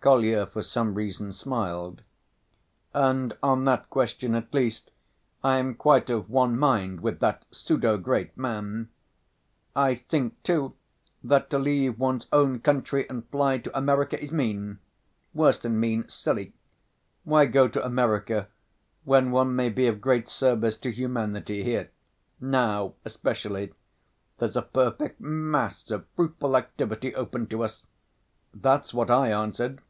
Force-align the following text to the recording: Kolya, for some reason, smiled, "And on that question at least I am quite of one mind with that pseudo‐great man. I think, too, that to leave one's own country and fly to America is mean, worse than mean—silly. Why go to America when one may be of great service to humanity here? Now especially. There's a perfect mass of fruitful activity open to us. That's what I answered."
Kolya, 0.00 0.46
for 0.46 0.62
some 0.62 0.94
reason, 0.94 1.32
smiled, 1.32 2.02
"And 2.94 3.36
on 3.42 3.64
that 3.64 3.90
question 3.90 4.36
at 4.36 4.54
least 4.54 4.92
I 5.42 5.58
am 5.58 5.74
quite 5.74 6.08
of 6.08 6.30
one 6.30 6.56
mind 6.56 7.00
with 7.00 7.18
that 7.18 7.44
pseudo‐great 7.50 8.36
man. 8.36 8.90
I 9.74 9.96
think, 9.96 10.40
too, 10.44 10.74
that 11.24 11.50
to 11.50 11.58
leave 11.58 11.98
one's 11.98 12.28
own 12.32 12.60
country 12.60 13.08
and 13.10 13.28
fly 13.28 13.58
to 13.58 13.76
America 13.76 14.22
is 14.22 14.30
mean, 14.30 14.78
worse 15.34 15.58
than 15.58 15.80
mean—silly. 15.80 16.52
Why 17.24 17.46
go 17.46 17.66
to 17.66 17.84
America 17.84 18.46
when 19.02 19.32
one 19.32 19.56
may 19.56 19.68
be 19.68 19.88
of 19.88 20.00
great 20.00 20.28
service 20.28 20.76
to 20.78 20.90
humanity 20.92 21.64
here? 21.64 21.90
Now 22.40 22.94
especially. 23.04 23.74
There's 24.38 24.56
a 24.56 24.62
perfect 24.62 25.20
mass 25.20 25.90
of 25.90 26.06
fruitful 26.14 26.56
activity 26.56 27.16
open 27.16 27.48
to 27.48 27.64
us. 27.64 27.82
That's 28.54 28.94
what 28.94 29.10
I 29.10 29.32
answered." 29.32 29.80